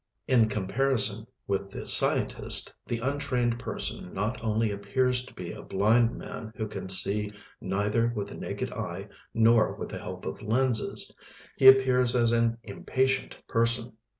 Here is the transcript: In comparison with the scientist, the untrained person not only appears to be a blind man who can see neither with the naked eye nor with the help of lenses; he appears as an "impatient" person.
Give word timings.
In 0.27 0.49
comparison 0.49 1.27
with 1.45 1.69
the 1.69 1.85
scientist, 1.85 2.73
the 2.87 2.97
untrained 3.03 3.59
person 3.59 4.11
not 4.15 4.43
only 4.43 4.71
appears 4.71 5.23
to 5.27 5.33
be 5.35 5.51
a 5.51 5.61
blind 5.61 6.17
man 6.17 6.51
who 6.55 6.67
can 6.67 6.89
see 6.89 7.31
neither 7.61 8.07
with 8.07 8.29
the 8.29 8.35
naked 8.35 8.73
eye 8.73 9.09
nor 9.35 9.75
with 9.75 9.89
the 9.89 9.99
help 9.99 10.25
of 10.25 10.41
lenses; 10.41 11.15
he 11.55 11.67
appears 11.67 12.15
as 12.15 12.31
an 12.31 12.57
"impatient" 12.63 13.37
person. 13.47 13.93